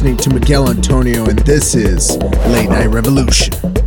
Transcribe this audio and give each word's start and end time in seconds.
Listening 0.00 0.16
to 0.16 0.30
Miguel 0.30 0.70
Antonio, 0.70 1.26
and 1.26 1.38
this 1.40 1.74
is 1.74 2.16
Late 2.46 2.70
Night 2.70 2.86
Revolution. 2.86 3.79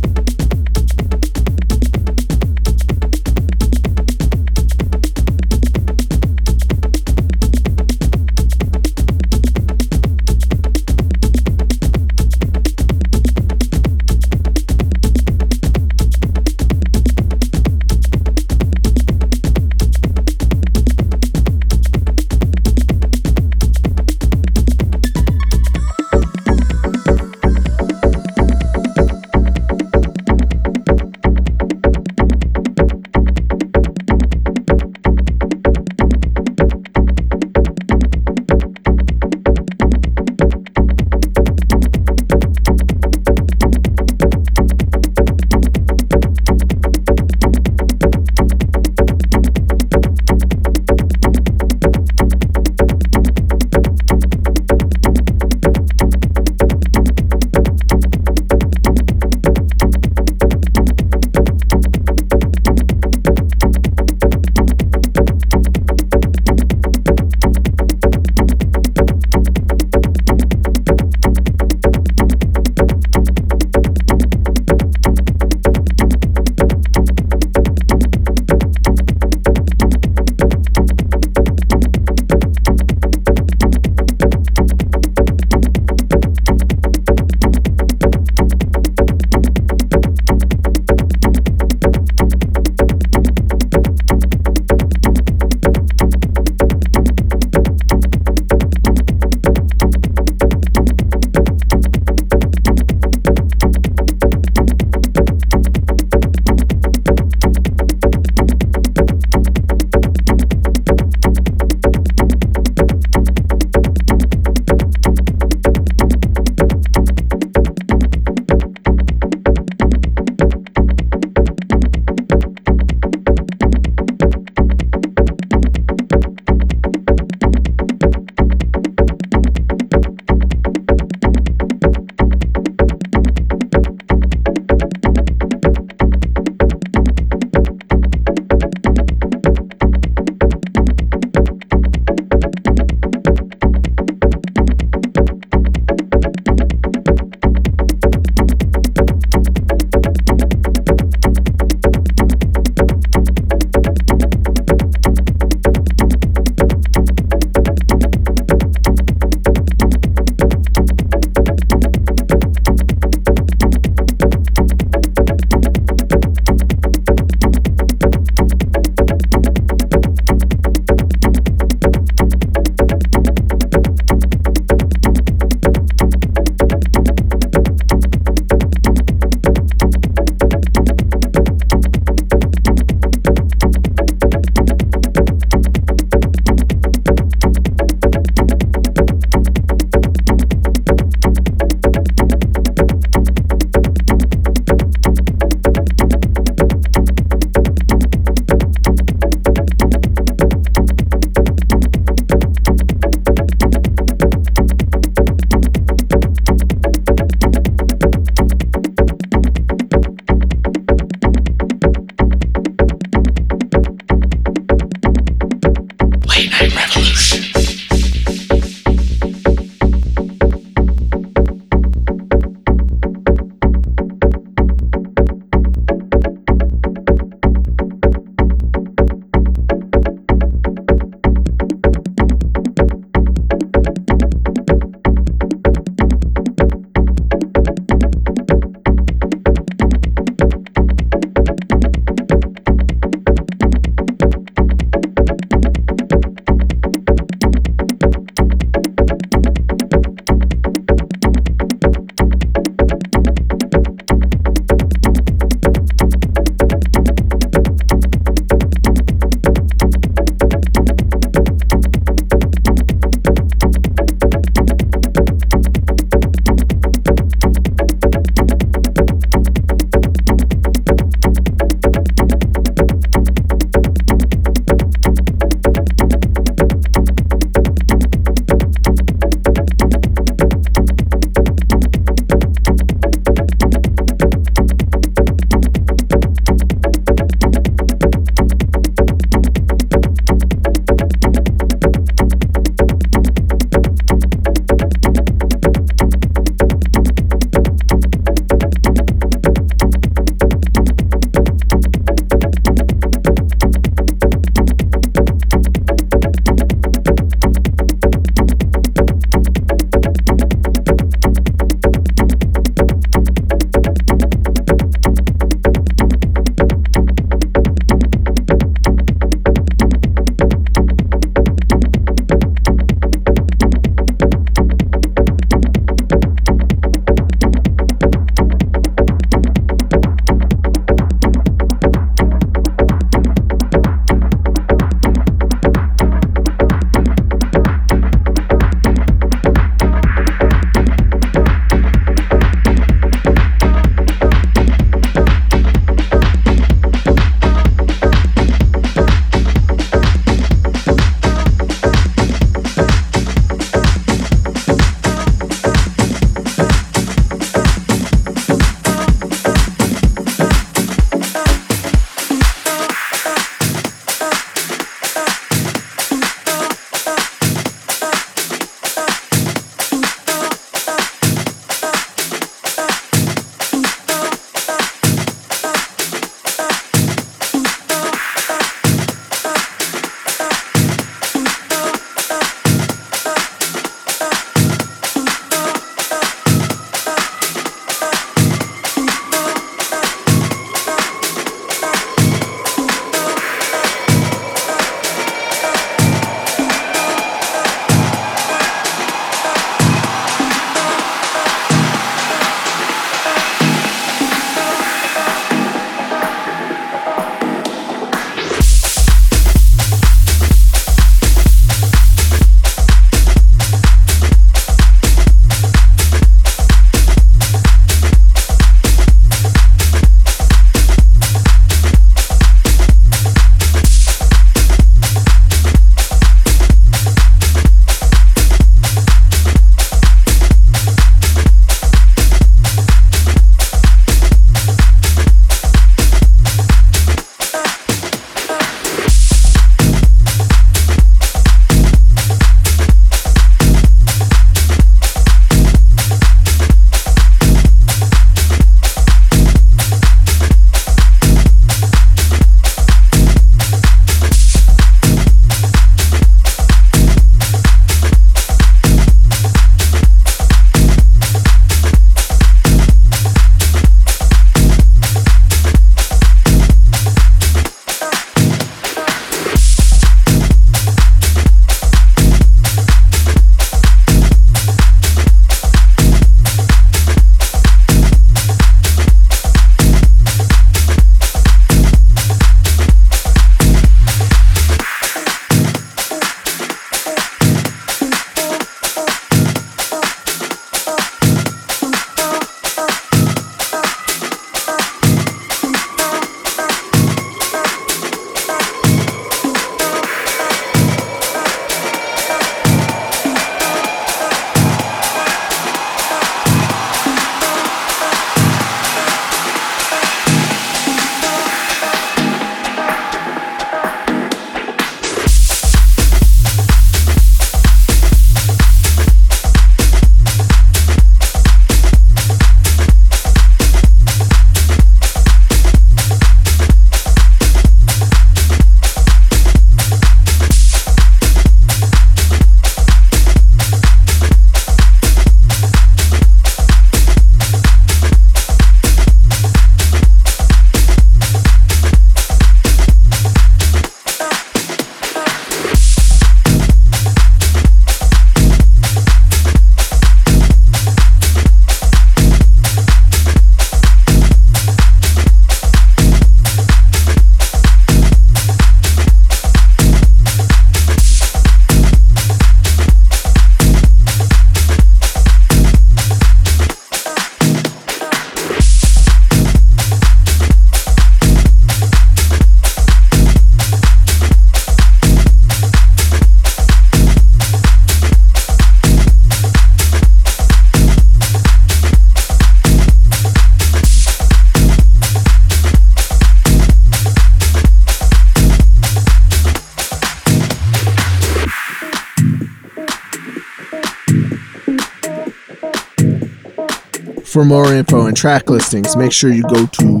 For 597.36 597.44
more 597.44 597.74
info 597.74 598.06
and 598.06 598.16
track 598.16 598.48
listings, 598.48 598.96
make 598.96 599.12
sure 599.12 599.30
you 599.30 599.42
go 599.42 599.66
to 599.66 600.00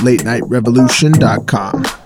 latenightrevolution.com. 0.00 1.99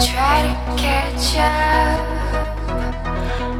try 0.00 0.42
to 0.42 0.54
catch 0.80 1.34
up 1.34 1.98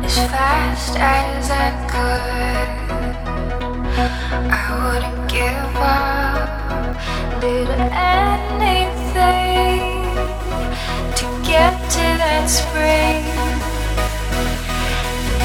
as 0.05 0.17
fast 0.31 0.95
as 0.97 1.51
I 1.51 1.71
could. 1.91 2.69
I 4.49 4.67
wouldn't 4.79 5.29
give 5.29 5.75
up, 5.83 7.41
did 7.41 7.69
anything 7.91 9.19
to 11.19 11.27
get 11.45 11.75
to 11.91 12.07
that 12.23 12.47
spring. 12.47 13.27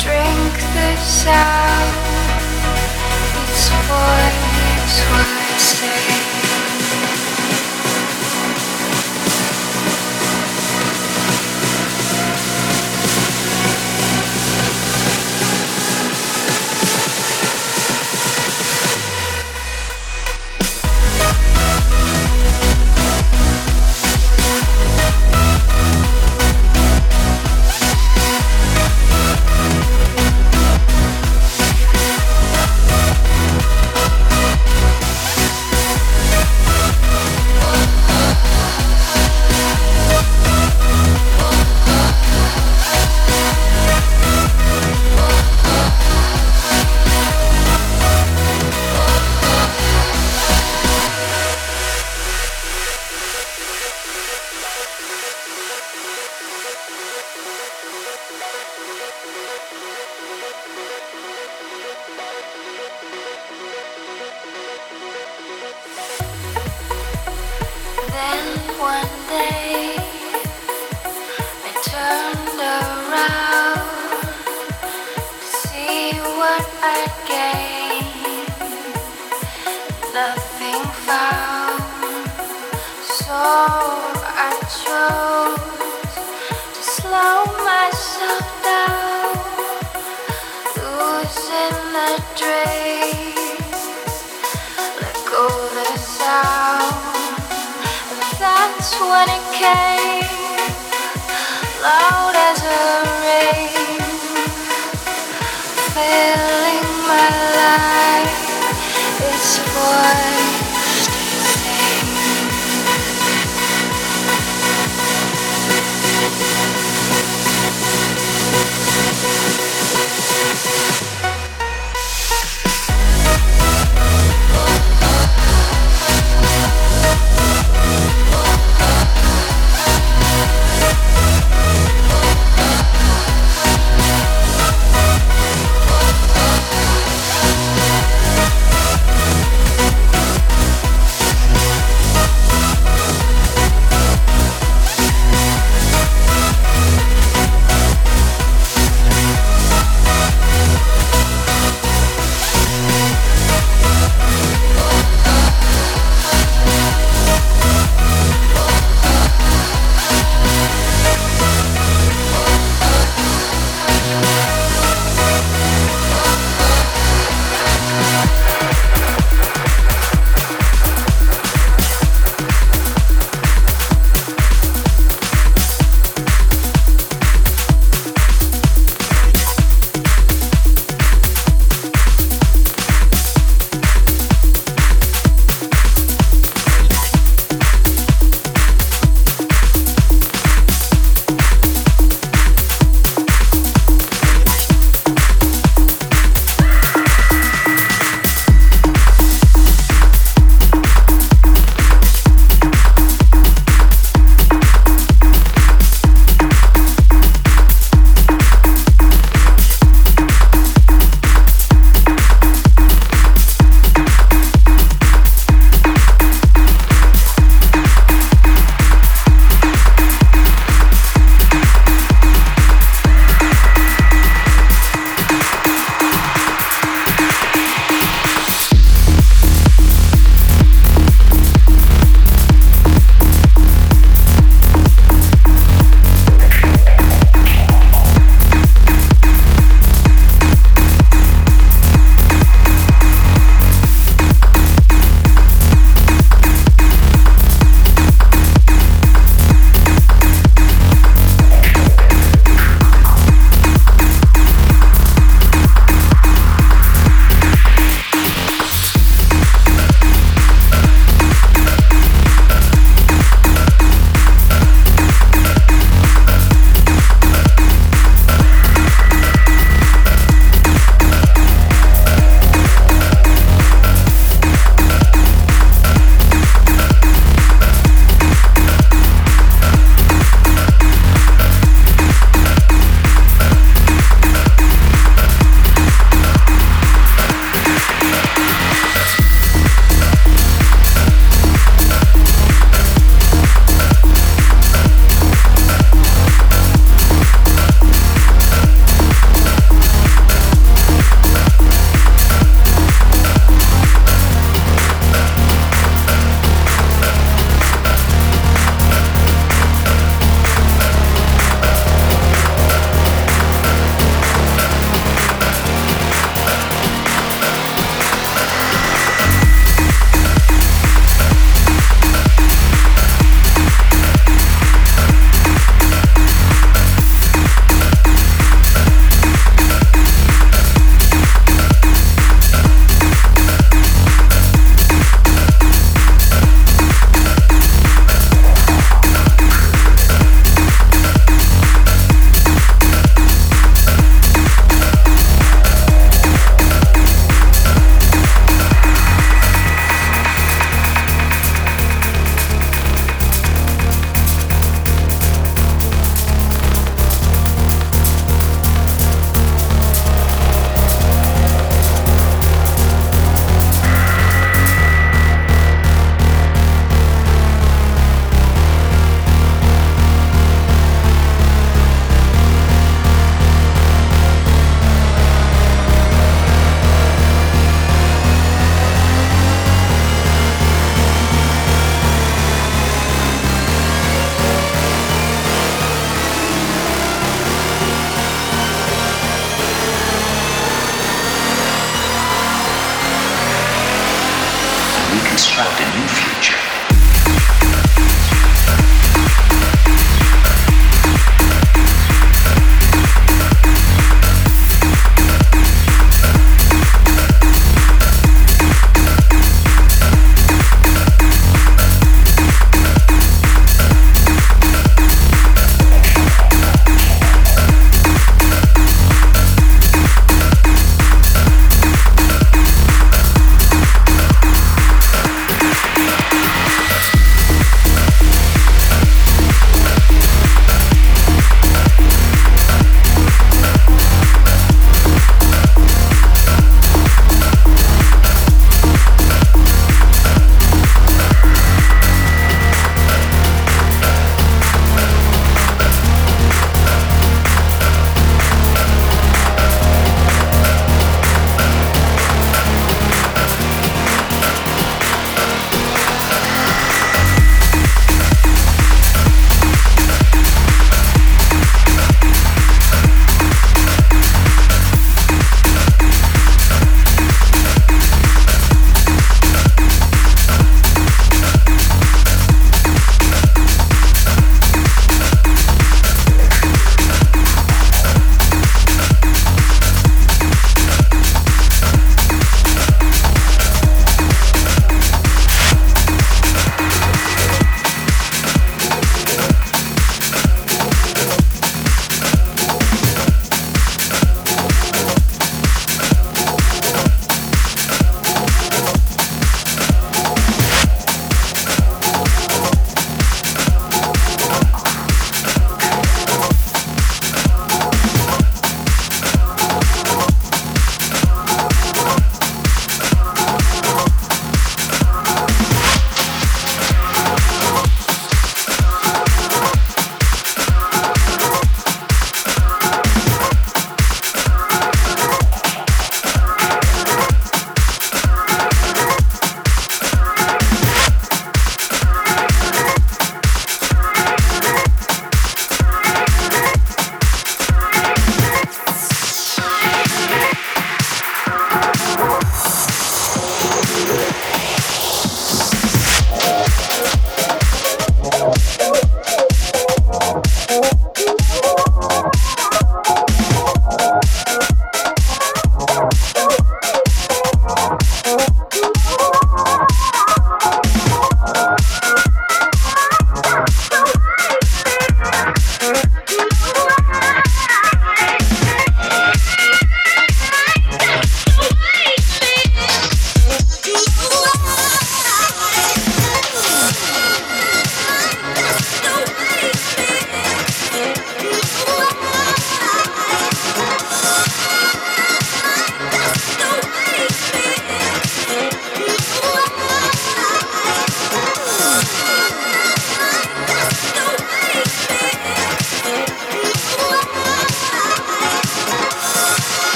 Drink 0.00 0.54
the 0.72 0.96
sound, 0.96 1.92
it's 3.36 3.68
what 3.68 4.32
it's 4.72 5.00
what 5.10 5.28
I 5.36 5.58
say. 5.58 6.37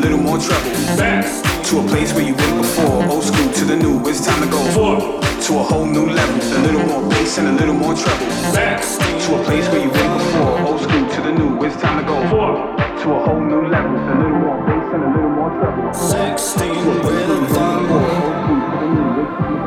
Little 0.00 0.18
more 0.18 0.38
treble. 0.38 0.70
Back. 0.96 1.24
To 1.66 1.80
a 1.80 1.82
place 1.86 2.12
where 2.14 2.24
you've 2.24 2.36
been 2.36 2.56
before, 2.58 3.04
old 3.08 3.22
school 3.22 3.52
to 3.52 3.64
the 3.64 3.76
new, 3.76 4.00
it's 4.08 4.24
time 4.24 4.42
to 4.42 4.48
go. 4.50 4.58
Four. 4.72 5.20
To 5.46 5.58
a 5.58 5.62
whole 5.62 5.86
new 5.86 6.08
level, 6.08 6.36
a 6.36 6.60
little 6.66 6.86
more 6.86 7.08
bass 7.10 7.38
and 7.38 7.48
a 7.48 7.52
little 7.52 7.74
more 7.74 7.94
treble. 7.94 8.26
Back. 8.52 8.80
To 8.80 9.40
a 9.40 9.44
place 9.44 9.68
where 9.68 9.82
you've 9.84 9.92
been 9.92 10.18
before, 10.18 10.60
old 10.66 10.80
school 10.80 11.08
to 11.08 11.20
the 11.22 11.32
new, 11.32 11.64
it's 11.64 11.76
time 11.80 11.98
to 12.00 12.04
go. 12.08 12.16
Four. 12.30 12.76
To 13.02 13.12
a 13.12 13.18
whole 13.24 13.40
new 13.40 13.68
level, 13.68 13.96
a 13.96 14.14
little 14.20 14.38
more 14.44 14.58
bass 14.66 14.94
and 14.94 15.02
a 15.04 15.10
little 15.14 15.30
more 15.30 15.50
treble. 15.60 15.92
16 15.94 16.70
rhythm. 17.06 17.30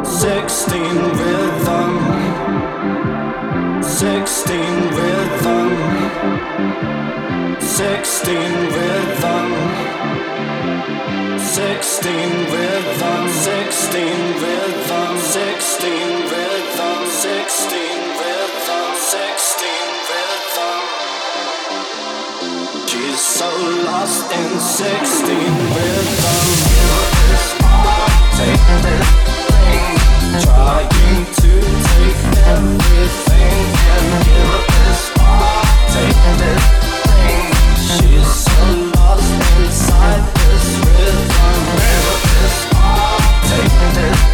16 0.06 0.82
rhythm. 1.20 1.92
16 3.82 4.60
rhythm. 4.98 5.70
16 7.62 8.34
rhythm. 8.76 9.73
16 11.54 12.50
rhythm. 12.50 13.30
16 13.30 14.02
rhythm. 14.42 15.18
16 15.20 15.94
rhythm. 16.34 17.06
16 17.06 17.78
rhythm. 18.18 18.90
16 18.98 19.70
rhythm. 20.10 20.82
She's 22.88 23.22
so 23.22 23.50
lost 23.86 24.34
in 24.34 24.60
16 24.60 25.38
rhythm. 25.78 26.42
Take 28.34 28.66
this 28.82 29.06
thing, 29.54 29.94
trying 30.42 31.26
to 31.38 31.54
take 31.94 32.22
everything 32.50 33.62
and 33.94 34.08
give 34.26 34.66
this 34.74 35.02
all. 35.22 35.62
Take 35.94 36.22
this 36.42 36.66
thing. 37.06 37.46
She's 37.94 38.30
so 38.42 38.58
lost 38.98 39.30
inside 39.60 40.43
Take 43.46 44.28
me. 44.28 44.33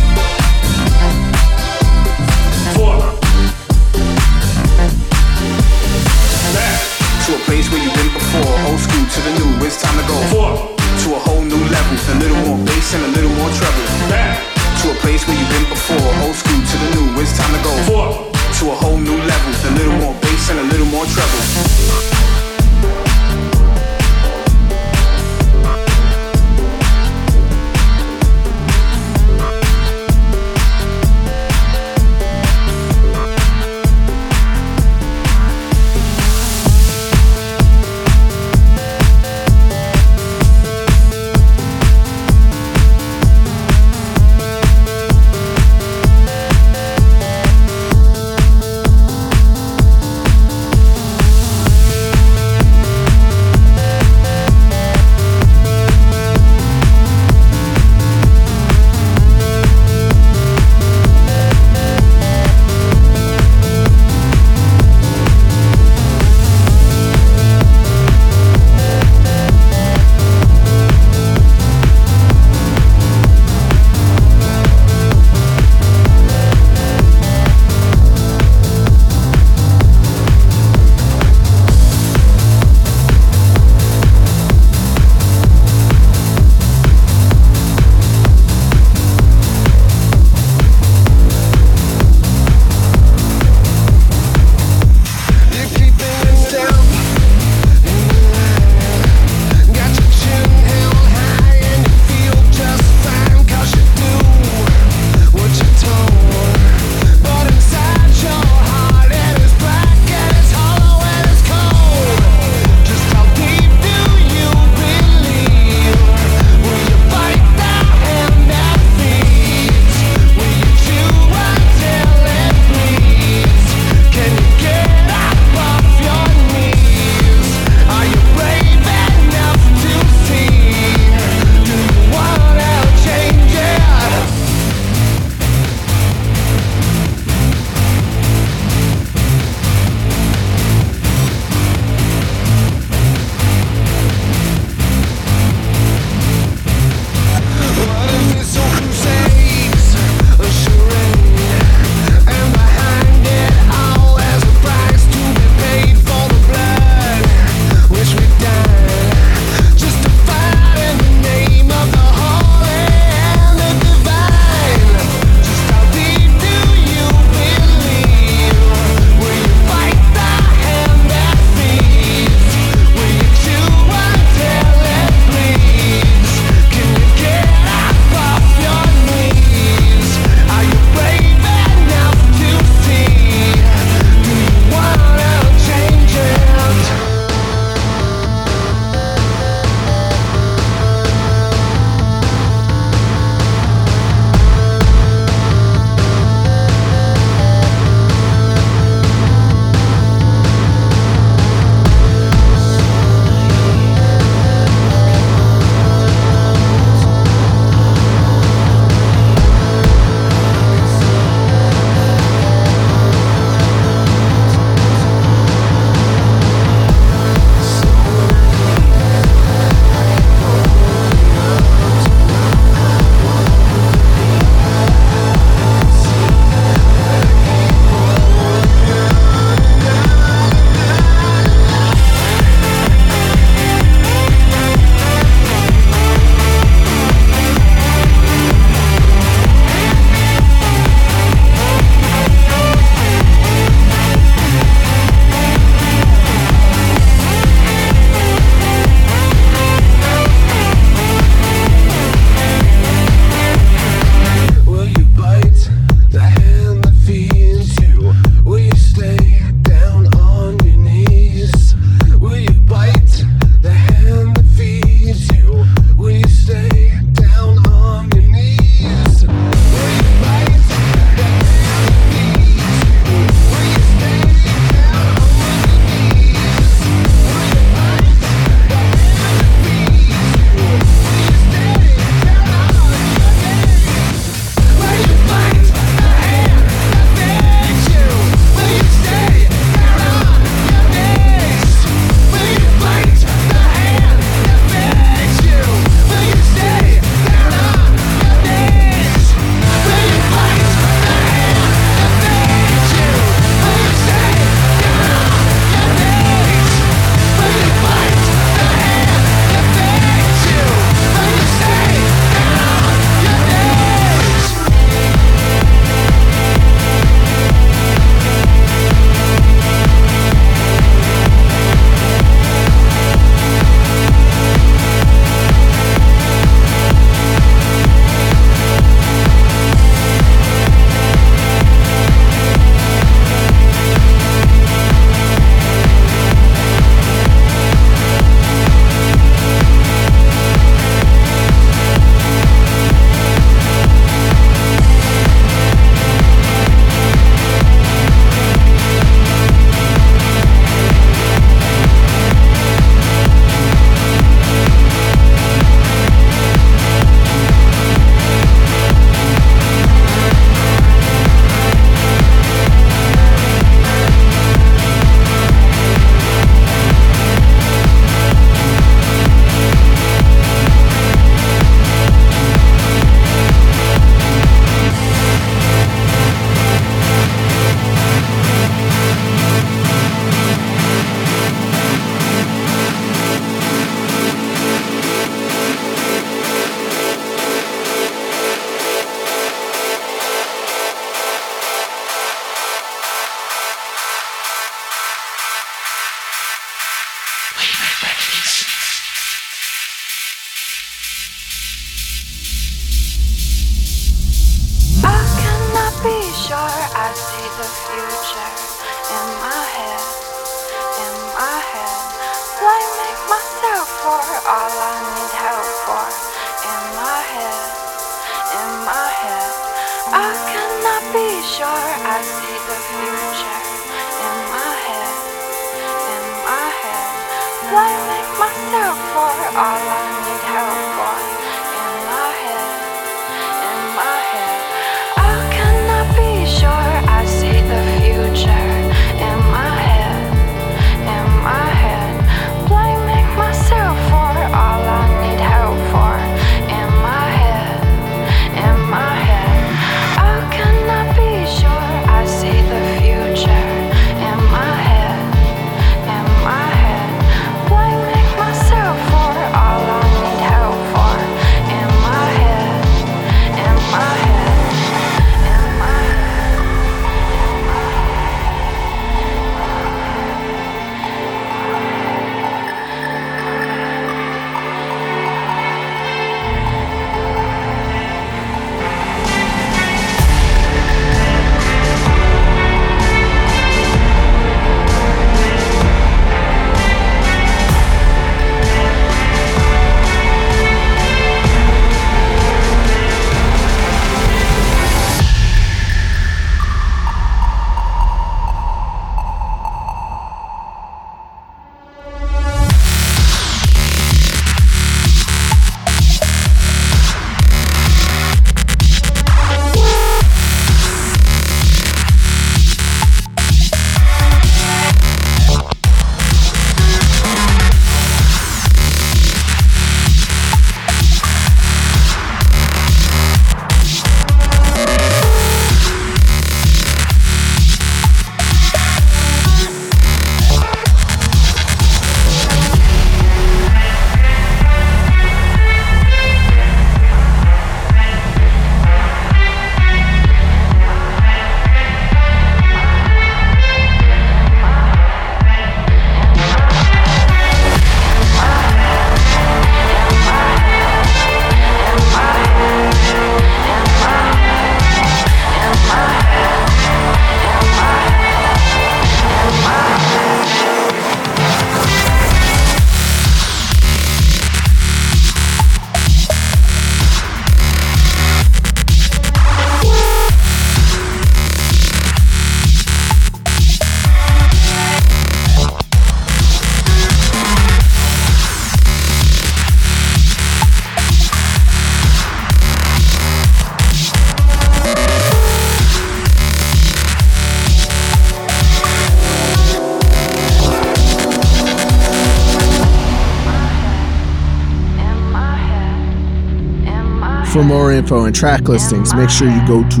For 597.56 597.64
more 597.64 597.90
info 597.90 598.26
and 598.26 598.36
track 598.36 598.68
listings, 598.68 599.14
make 599.14 599.30
sure 599.30 599.48
you 599.48 599.66
go 599.66 599.80
to 599.80 600.00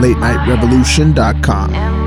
latenight.revolution.com. 0.00 1.99